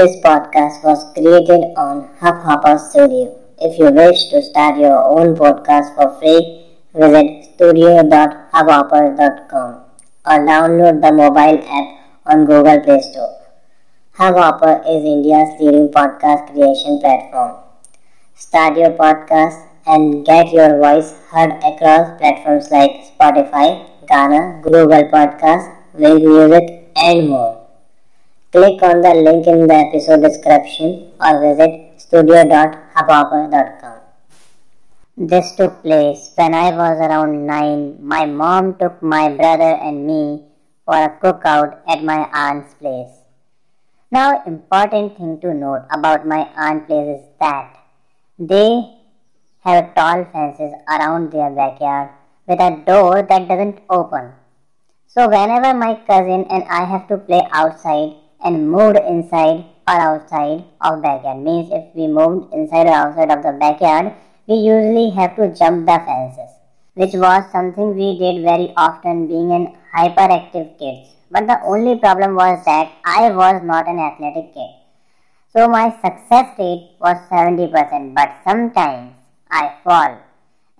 This 0.00 0.16
podcast 0.24 0.80
was 0.82 1.04
created 1.12 1.76
on 1.76 2.08
Hubhopper 2.20 2.80
Studio. 2.80 3.36
If 3.60 3.78
you 3.78 3.90
wish 3.90 4.30
to 4.30 4.40
start 4.40 4.78
your 4.78 4.96
own 4.96 5.36
podcast 5.36 5.94
for 5.94 6.18
free, 6.18 6.64
visit 6.94 7.44
studio.hubhopper.com 7.52 9.84
or 10.24 10.38
download 10.48 11.02
the 11.02 11.12
mobile 11.12 11.60
app 11.80 11.88
on 12.24 12.46
Google 12.46 12.80
Play 12.80 13.02
Store. 13.02 13.36
Hubhopper 14.16 14.80
is 14.88 15.04
India's 15.04 15.60
leading 15.60 15.90
podcast 15.90 16.50
creation 16.50 16.98
platform. 16.98 17.56
Start 18.34 18.78
your 18.78 18.92
podcast 18.92 19.66
and 19.84 20.24
get 20.24 20.50
your 20.50 20.78
voice 20.78 21.12
heard 21.28 21.52
across 21.62 22.18
platforms 22.18 22.70
like 22.70 23.04
Spotify, 23.12 23.84
Gaana, 24.06 24.62
Google 24.62 25.04
Podcast, 25.12 25.70
Wynk 25.94 26.24
Music, 26.24 26.88
and 26.96 27.28
more. 27.28 27.59
Click 28.52 28.82
on 28.82 29.00
the 29.00 29.14
link 29.14 29.46
in 29.46 29.68
the 29.68 29.74
episode 29.74 30.22
description 30.22 31.12
or 31.20 31.38
visit 31.38 32.00
studio.hubhopper.com. 32.00 34.00
This 35.16 35.54
took 35.54 35.80
place 35.84 36.32
when 36.34 36.52
I 36.52 36.72
was 36.72 36.98
around 36.98 37.46
9. 37.46 37.98
My 38.02 38.26
mom 38.26 38.74
took 38.74 39.00
my 39.00 39.28
brother 39.28 39.78
and 39.78 40.04
me 40.04 40.42
for 40.84 40.96
a 40.96 41.16
cookout 41.22 41.78
at 41.86 42.02
my 42.02 42.28
aunt's 42.32 42.74
place. 42.74 43.22
Now, 44.10 44.42
important 44.44 45.16
thing 45.16 45.38
to 45.42 45.54
note 45.54 45.86
about 45.92 46.26
my 46.26 46.50
aunt's 46.56 46.86
place 46.86 47.20
is 47.20 47.26
that 47.38 47.78
they 48.36 48.82
have 49.60 49.94
tall 49.94 50.24
fences 50.32 50.72
around 50.88 51.30
their 51.30 51.50
backyard 51.50 52.10
with 52.48 52.58
a 52.58 52.82
door 52.84 53.22
that 53.22 53.46
doesn't 53.46 53.78
open. 53.88 54.32
So 55.06 55.28
whenever 55.28 55.72
my 55.72 55.94
cousin 56.04 56.46
and 56.50 56.64
I 56.64 56.84
have 56.84 57.06
to 57.06 57.16
play 57.16 57.46
outside, 57.52 58.16
and 58.44 58.70
moved 58.70 58.98
inside 58.98 59.64
or 59.88 60.00
outside 60.08 60.64
of 60.80 61.02
backyard. 61.02 61.38
Means 61.38 61.70
if 61.72 61.94
we 61.94 62.06
moved 62.06 62.52
inside 62.52 62.86
or 62.86 62.94
outside 62.94 63.30
of 63.30 63.42
the 63.42 63.52
backyard, 63.52 64.12
we 64.46 64.56
usually 64.56 65.10
have 65.10 65.36
to 65.36 65.54
jump 65.54 65.86
the 65.86 65.98
fences, 66.06 66.50
which 66.94 67.14
was 67.14 67.50
something 67.52 67.96
we 67.96 68.18
did 68.18 68.42
very 68.42 68.72
often 68.76 69.26
being 69.26 69.52
an 69.52 69.76
hyperactive 69.94 70.78
kid. 70.78 71.06
But 71.30 71.46
the 71.46 71.60
only 71.62 71.98
problem 71.98 72.34
was 72.34 72.64
that 72.64 72.90
I 73.04 73.30
was 73.30 73.62
not 73.62 73.88
an 73.88 73.98
athletic 73.98 74.52
kid. 74.54 74.70
So 75.52 75.68
my 75.68 75.90
success 75.90 76.56
rate 76.58 76.90
was 77.00 77.16
70%, 77.30 78.14
but 78.14 78.30
sometimes 78.44 79.12
I 79.50 79.74
fall. 79.84 80.18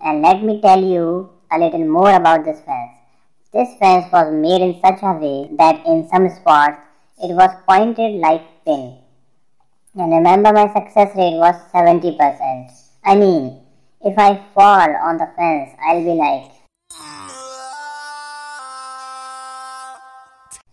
And 0.03 0.21
let 0.21 0.43
me 0.43 0.61
tell 0.61 0.81
you 0.81 1.29
a 1.51 1.59
little 1.59 1.85
more 1.85 2.13
about 2.13 2.45
this 2.45 2.61
fence. 2.61 2.93
This 3.53 3.69
fence 3.79 4.05
was 4.11 4.33
made 4.33 4.61
in 4.61 4.79
such 4.81 5.03
a 5.03 5.13
way 5.13 5.49
that 5.57 5.85
in 5.85 6.07
some 6.07 6.29
spots 6.29 6.79
it 7.21 7.33
was 7.35 7.51
pointed 7.69 8.19
like 8.19 8.41
pin. 8.65 8.97
And 9.93 10.11
remember 10.11 10.51
my 10.53 10.71
success 10.73 11.15
rate 11.15 11.37
was 11.37 11.55
70%. 11.71 12.17
I 13.03 13.15
mean, 13.15 13.61
if 14.01 14.17
I 14.17 14.41
fall 14.55 14.89
on 15.03 15.17
the 15.17 15.29
fence, 15.35 15.71
I'll 15.85 16.03
be 16.03 16.13
like. 16.17 16.51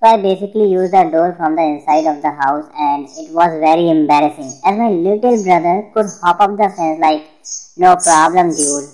So 0.00 0.06
I 0.06 0.16
basically 0.16 0.70
used 0.70 0.92
the 0.92 1.10
door 1.10 1.34
from 1.36 1.56
the 1.56 1.62
inside 1.62 2.06
of 2.06 2.22
the 2.22 2.30
house 2.30 2.70
and 2.78 3.08
it 3.18 3.34
was 3.34 3.50
very 3.58 3.90
embarrassing 3.90 4.52
as 4.64 4.78
my 4.78 4.90
little 4.90 5.42
brother 5.42 5.90
could 5.92 6.06
hop 6.22 6.40
up 6.40 6.56
the 6.56 6.72
fence 6.74 7.00
like, 7.00 7.26
no 7.76 7.96
problem 7.96 8.54
dude. 8.54 8.88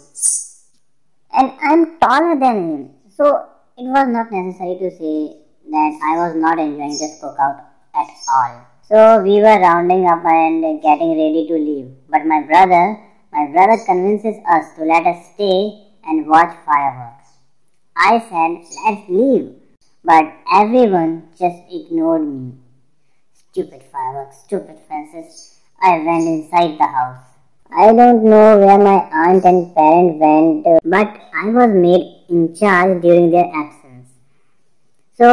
And 1.37 1.53
I'm 1.61 2.01
taller 2.01 2.41
than 2.41 2.57
him. 2.71 2.91
So 3.15 3.47
it 3.77 3.85
was 3.85 4.09
not 4.09 4.33
necessary 4.33 4.79
to 4.79 4.91
say 4.97 5.44
that 5.71 5.93
I 6.05 6.17
was 6.17 6.37
not 6.37 6.59
enjoying 6.59 6.99
this 6.99 7.21
cookout 7.23 7.65
at 7.95 8.07
all. 8.29 8.67
So 8.83 9.23
we 9.23 9.41
were 9.41 9.61
rounding 9.61 10.07
up 10.07 10.25
and 10.25 10.83
getting 10.83 11.11
ready 11.17 11.47
to 11.49 11.55
leave. 11.55 11.91
But 12.09 12.27
my 12.27 12.43
brother, 12.43 13.01
my 13.33 13.47
brother 13.47 13.83
convinces 13.85 14.37
us 14.49 14.75
to 14.77 14.85
let 14.85 15.07
us 15.07 15.25
stay 15.35 15.89
and 16.05 16.27
watch 16.27 16.55
fireworks. 16.67 17.29
I 17.97 18.19
said, 18.19 18.65
let's 18.85 19.09
leave. 19.09 19.55
But 20.05 20.33
everyone 20.53 21.31
just 21.39 21.63
ignored 21.71 22.29
me. 22.29 22.53
Stupid 23.33 23.83
fireworks, 23.91 24.39
stupid 24.45 24.79
fences. 24.89 25.59
I 25.81 25.99
went 25.99 26.27
inside 26.27 26.79
the 26.79 26.87
house. 26.87 27.25
I 27.77 27.87
don't 27.93 28.25
know 28.25 28.59
where 28.59 28.79
my 28.79 29.09
aunt 29.11 29.45
and 29.45 29.75
parent 29.75 30.19
went, 30.19 30.81
but 30.85 31.09
I 31.35 31.47
was 31.49 31.71
made 31.71 32.25
in 32.29 32.55
charge 32.55 33.01
during 33.01 33.31
their 33.31 33.47
absence. 33.47 33.84
So 35.17 35.27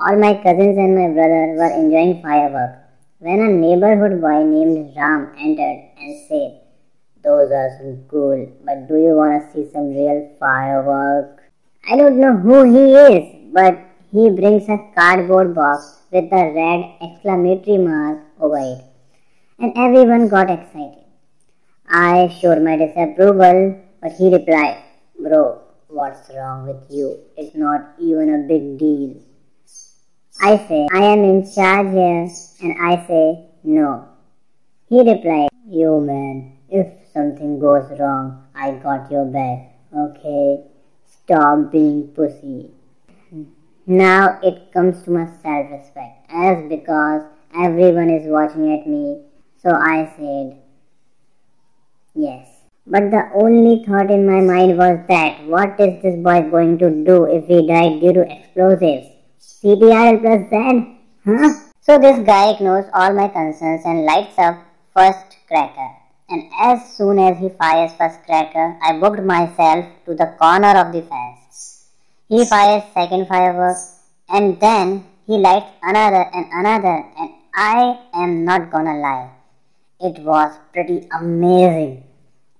all 0.00 0.16
my 0.16 0.32
cousins 0.42 0.78
and 0.78 0.96
my 0.96 1.08
brother 1.12 1.52
were 1.58 1.70
enjoying 1.76 2.22
fireworks 2.22 2.78
when 3.18 3.40
a 3.40 3.48
neighborhood 3.48 4.18
boy 4.18 4.44
named 4.44 4.96
Ram 4.96 5.34
entered 5.36 5.80
and 6.00 6.16
said, 6.26 6.62
Those 7.22 7.52
are 7.52 7.68
some 7.76 8.04
cool, 8.08 8.50
but 8.64 8.88
do 8.88 8.96
you 8.96 9.14
want 9.14 9.42
to 9.42 9.52
see 9.52 9.70
some 9.70 9.90
real 9.90 10.34
fireworks? 10.40 11.42
I 11.86 11.96
don't 11.96 12.18
know 12.18 12.34
who 12.34 12.64
he 12.64 12.94
is, 12.94 13.52
but 13.52 13.78
he 14.10 14.30
brings 14.30 14.66
a 14.70 14.78
cardboard 14.96 15.54
box 15.54 16.00
with 16.10 16.32
a 16.32 16.52
red 16.54 16.96
exclamatory 17.02 17.76
mark 17.76 18.20
over 18.40 18.56
it. 18.56 18.82
And 19.58 19.76
everyone 19.76 20.28
got 20.28 20.48
excited. 20.48 21.04
I 21.86 22.34
showed 22.40 22.62
my 22.62 22.78
disapproval, 22.78 23.82
but 24.00 24.12
he 24.12 24.32
replied, 24.32 24.82
Bro, 25.18 25.60
what's 25.90 26.30
wrong 26.30 26.66
with 26.66 26.90
you? 26.90 27.18
It's 27.36 27.54
not 27.56 27.94
even 27.98 28.34
a 28.34 28.38
big 28.46 28.78
deal. 28.78 29.20
I 30.40 30.56
say, 30.68 30.88
I 30.92 31.02
am 31.02 31.24
in 31.24 31.52
charge 31.52 31.92
here, 31.92 32.28
and 32.62 32.76
I 32.80 33.06
say, 33.06 33.44
no. 33.64 34.08
He 34.88 34.98
replied, 34.98 35.50
Yo 35.68 36.00
man, 36.00 36.56
if 36.68 36.88
something 37.12 37.58
goes 37.58 37.90
wrong, 37.98 38.44
I 38.54 38.72
got 38.72 39.10
your 39.10 39.26
back, 39.26 39.74
okay? 39.96 40.64
Stop 41.06 41.70
being 41.70 42.08
pussy. 42.08 42.70
Now 43.86 44.38
it 44.42 44.72
comes 44.72 45.02
to 45.04 45.10
my 45.10 45.26
self 45.42 45.70
respect, 45.70 46.26
as 46.30 46.68
because 46.68 47.22
everyone 47.54 48.10
is 48.10 48.26
watching 48.26 48.72
at 48.72 48.86
me, 48.86 49.22
so 49.62 49.70
I 49.70 50.12
said, 50.16 50.62
yes. 52.14 52.59
But 52.86 53.10
the 53.10 53.30
only 53.34 53.84
thought 53.84 54.10
in 54.10 54.26
my 54.26 54.40
mind 54.40 54.78
was 54.78 54.98
that 55.08 55.44
what 55.46 55.78
is 55.78 56.02
this 56.02 56.16
boy 56.16 56.48
going 56.50 56.78
to 56.78 56.90
do 56.90 57.24
if 57.24 57.46
he 57.46 57.66
died 57.66 58.00
due 58.00 58.14
to 58.14 58.22
explosives? 58.22 59.06
CTRL 59.38 60.20
plus 60.20 60.50
Z? 60.50 60.98
Huh? 61.24 61.70
So 61.82 61.98
this 61.98 62.18
guy 62.26 62.52
ignores 62.52 62.86
all 62.94 63.12
my 63.12 63.28
concerns 63.28 63.84
and 63.84 64.04
lights 64.04 64.38
up 64.38 64.56
first 64.96 65.36
cracker. 65.46 65.90
And 66.30 66.50
as 66.58 66.96
soon 66.96 67.18
as 67.18 67.38
he 67.38 67.50
fires 67.50 67.92
first 67.98 68.24
cracker, 68.24 68.78
I 68.82 68.98
booked 68.98 69.22
myself 69.22 69.84
to 70.06 70.14
the 70.14 70.34
corner 70.38 70.78
of 70.78 70.92
the 70.92 71.02
fence. 71.02 71.86
He 72.28 72.44
fires 72.46 72.84
second 72.94 73.28
firework 73.28 73.76
and 74.28 74.58
then 74.58 75.04
he 75.26 75.36
lights 75.36 75.70
another 75.82 76.30
and 76.32 76.46
another 76.52 77.04
and 77.18 77.30
I 77.54 77.98
am 78.14 78.44
not 78.44 78.70
gonna 78.70 78.98
lie. 78.98 79.30
It 80.00 80.22
was 80.22 80.56
pretty 80.72 81.08
amazing 81.12 82.04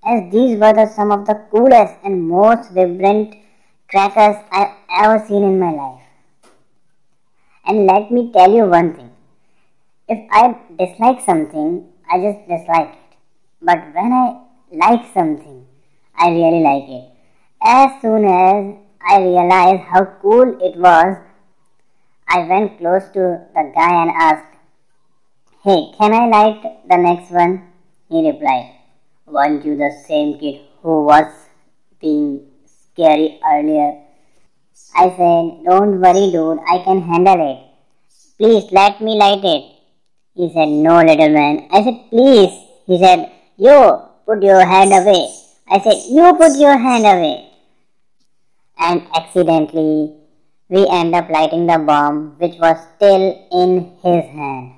as 0.03 0.31
these 0.31 0.59
were 0.59 0.73
the, 0.73 0.87
some 0.87 1.11
of 1.11 1.25
the 1.25 1.35
coolest 1.51 1.93
and 2.03 2.27
most 2.27 2.71
vibrant 2.71 3.35
crackers 3.89 4.37
I've 4.51 4.75
ever 4.89 5.23
seen 5.27 5.43
in 5.43 5.59
my 5.59 5.71
life. 5.71 6.01
And 7.65 7.85
let 7.85 8.11
me 8.11 8.31
tell 8.31 8.51
you 8.51 8.65
one 8.65 8.93
thing 8.95 9.11
if 10.07 10.27
I 10.31 10.57
dislike 10.77 11.21
something, 11.21 11.87
I 12.11 12.19
just 12.19 12.47
dislike 12.47 12.89
it. 12.89 13.17
But 13.61 13.93
when 13.93 14.11
I 14.11 14.41
like 14.71 15.13
something, 15.13 15.65
I 16.17 16.29
really 16.29 16.61
like 16.61 16.89
it. 16.89 17.09
As 17.63 18.01
soon 18.01 18.25
as 18.25 18.75
I 19.07 19.19
realized 19.19 19.83
how 19.83 20.05
cool 20.21 20.57
it 20.61 20.75
was, 20.75 21.17
I 22.27 22.39
went 22.39 22.77
close 22.79 23.03
to 23.13 23.45
the 23.53 23.71
guy 23.73 24.01
and 24.01 24.11
asked, 24.11 24.57
Hey, 25.63 25.93
can 25.97 26.13
I 26.13 26.27
light 26.27 26.89
the 26.89 26.97
next 26.97 27.31
one? 27.31 27.69
He 28.09 28.29
replied, 28.29 28.80
Weren't 29.31 29.63
you 29.63 29.77
the 29.77 29.91
same 30.07 30.37
kid 30.39 30.59
who 30.83 31.05
was 31.05 31.31
being 32.01 32.51
scary 32.65 33.39
earlier? 33.47 34.03
I 34.93 35.07
said, 35.07 35.63
Don't 35.63 36.01
worry, 36.01 36.31
dude, 36.31 36.59
I 36.67 36.83
can 36.83 37.01
handle 37.01 37.39
it. 37.39 37.59
Please 38.37 38.69
let 38.73 38.99
me 38.99 39.15
light 39.15 39.45
it. 39.45 39.63
He 40.35 40.51
said, 40.51 40.67
No, 40.67 41.01
little 41.01 41.29
man. 41.29 41.69
I 41.71 41.81
said, 41.81 42.09
Please. 42.09 42.51
He 42.85 42.99
said, 42.99 43.31
You 43.55 44.01
put 44.25 44.43
your 44.43 44.65
hand 44.65 44.91
away. 44.91 45.33
I 45.69 45.79
said, 45.79 45.95
You 46.09 46.33
put 46.33 46.59
your 46.59 46.77
hand 46.77 47.05
away. 47.05 47.53
And 48.77 49.07
accidentally, 49.15 50.13
we 50.67 50.85
end 50.89 51.15
up 51.15 51.29
lighting 51.29 51.67
the 51.67 51.77
bomb, 51.77 52.35
which 52.37 52.59
was 52.59 52.75
still 52.95 53.47
in 53.51 53.95
his 54.03 54.25
hand. 54.25 54.73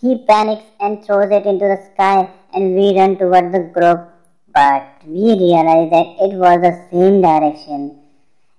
He 0.00 0.24
panics 0.26 0.64
and 0.80 1.04
throws 1.04 1.30
it 1.30 1.44
into 1.44 1.66
the 1.68 1.78
sky, 1.92 2.30
and 2.54 2.74
we 2.74 2.96
run 2.98 3.16
toward 3.16 3.52
the 3.52 3.60
group, 3.72 4.00
but 4.54 4.82
we 5.06 5.32
realize 5.32 5.90
that 5.90 6.08
it 6.24 6.36
was 6.36 6.60
the 6.60 6.74
same 6.90 7.22
direction 7.22 7.98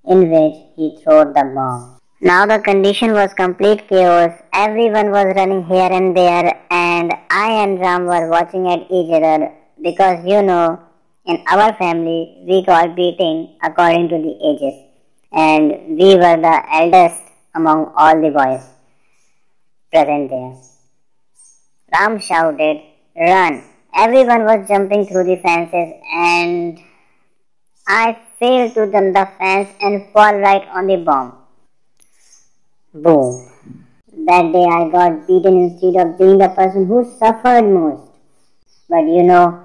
in 0.05 0.29
which 0.29 0.55
he 0.75 0.97
threw 1.01 1.25
the 1.33 1.51
bomb. 1.55 1.99
Now 2.21 2.45
the 2.45 2.59
condition 2.59 3.13
was 3.13 3.33
complete 3.33 3.87
chaos. 3.87 4.31
Everyone 4.53 5.11
was 5.11 5.33
running 5.35 5.65
here 5.65 5.89
and 5.91 6.15
there, 6.15 6.61
and 6.71 7.13
I 7.29 7.51
and 7.63 7.79
Ram 7.79 8.05
were 8.05 8.29
watching 8.29 8.67
at 8.67 8.87
each 8.89 9.11
other 9.11 9.51
because 9.81 10.23
you 10.25 10.41
know, 10.41 10.79
in 11.25 11.43
our 11.47 11.73
family, 11.75 12.43
we 12.47 12.63
got 12.63 12.95
beating 12.95 13.57
according 13.61 14.09
to 14.09 14.17
the 14.17 14.35
ages, 14.49 14.79
and 15.31 15.97
we 15.97 16.15
were 16.15 16.37
the 16.37 16.63
eldest 16.71 17.21
among 17.55 17.91
all 17.95 18.19
the 18.21 18.29
boys 18.29 18.63
present 19.91 20.29
there. 20.29 20.55
Ram 21.93 22.19
shouted, 22.19 22.81
Run! 23.15 23.72
Everyone 23.95 24.43
was 24.43 24.67
jumping 24.67 25.05
through 25.05 25.25
the 25.25 25.37
fences, 25.37 25.93
and 26.13 26.79
I 27.87 28.17
failed 28.39 28.73
to 28.73 28.91
jump 28.91 29.13
the 29.13 29.27
fence 29.37 29.69
and 29.81 30.07
fall 30.11 30.35
right 30.35 30.67
on 30.69 30.87
the 30.87 30.97
bomb. 30.97 31.37
Boom. 32.93 33.49
That 34.25 34.51
day 34.53 34.65
I 34.65 34.89
got 34.89 35.27
beaten 35.27 35.57
instead 35.57 35.95
of 35.95 36.17
being 36.17 36.37
the 36.37 36.49
person 36.49 36.85
who 36.85 37.03
suffered 37.17 37.63
most. 37.63 38.11
But 38.89 39.05
you 39.05 39.23
know, 39.23 39.63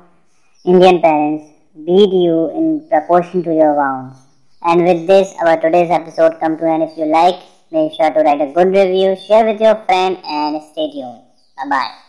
Indian 0.64 1.00
parents 1.00 1.44
beat 1.74 2.12
you 2.12 2.50
in 2.50 2.88
proportion 2.88 3.42
to 3.44 3.54
your 3.54 3.74
wounds. 3.74 4.16
And 4.62 4.84
with 4.84 5.06
this, 5.06 5.34
our 5.40 5.60
today's 5.60 5.90
episode 5.90 6.40
come 6.40 6.56
to 6.58 6.64
an 6.64 6.82
end. 6.82 6.90
If 6.90 6.98
you 6.98 7.06
like, 7.06 7.40
make 7.70 7.92
sure 7.92 8.10
to 8.10 8.20
write 8.20 8.40
a 8.40 8.52
good 8.52 8.68
review, 8.68 9.16
share 9.16 9.44
with 9.44 9.60
your 9.60 9.76
friend, 9.86 10.18
and 10.24 10.62
stay 10.72 10.90
tuned. 10.90 11.22
Bye 11.56 11.68
bye. 11.68 12.07